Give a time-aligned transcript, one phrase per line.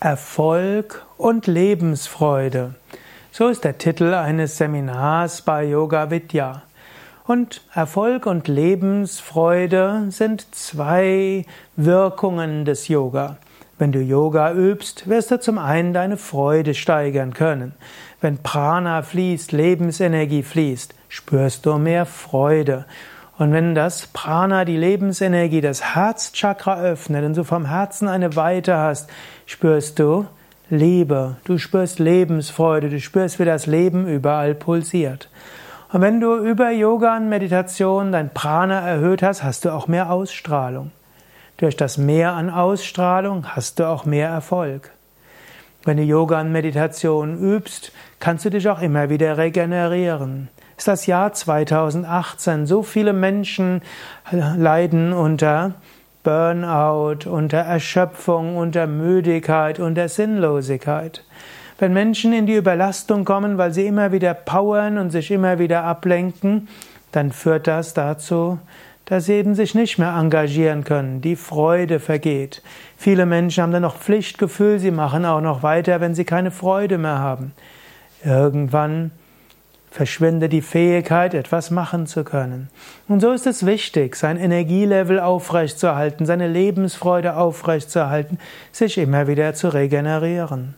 [0.00, 2.74] Erfolg und Lebensfreude.
[3.32, 6.62] So ist der Titel eines Seminars bei Yoga Vidya.
[7.26, 11.46] Und Erfolg und Lebensfreude sind zwei
[11.76, 13.38] Wirkungen des Yoga.
[13.78, 17.72] Wenn du Yoga übst, wirst du zum einen deine Freude steigern können.
[18.20, 22.84] Wenn Prana fließt, Lebensenergie fließt, spürst du mehr Freude.
[23.38, 28.78] Und wenn das Prana, die Lebensenergie, das Herzchakra öffnet und du vom Herzen eine Weite
[28.78, 29.10] hast,
[29.44, 30.26] spürst du
[30.70, 35.28] Liebe, du spürst Lebensfreude, du spürst, wie das Leben überall pulsiert.
[35.92, 40.10] Und wenn du über Yoga und Meditation dein Prana erhöht hast, hast du auch mehr
[40.10, 40.90] Ausstrahlung.
[41.58, 44.90] Durch das Mehr an Ausstrahlung hast du auch mehr Erfolg.
[45.84, 51.06] Wenn du Yoga und Meditation übst, kannst du dich auch immer wieder regenerieren ist das
[51.06, 52.66] Jahr 2018.
[52.66, 53.82] So viele Menschen
[54.30, 55.74] leiden unter
[56.22, 61.22] Burnout, unter Erschöpfung, unter Müdigkeit, unter Sinnlosigkeit.
[61.78, 65.84] Wenn Menschen in die Überlastung kommen, weil sie immer wieder powern und sich immer wieder
[65.84, 66.68] ablenken,
[67.12, 68.58] dann führt das dazu,
[69.04, 72.62] dass sie eben sich nicht mehr engagieren können, die Freude vergeht.
[72.96, 76.98] Viele Menschen haben dann noch Pflichtgefühl, sie machen auch noch weiter, wenn sie keine Freude
[76.98, 77.52] mehr haben.
[78.24, 79.12] Irgendwann
[79.90, 82.68] verschwinde die Fähigkeit, etwas machen zu können.
[83.08, 88.38] Und so ist es wichtig, sein Energielevel aufrechtzuerhalten, seine Lebensfreude aufrechtzuerhalten,
[88.72, 90.74] sich immer wieder zu regenerieren.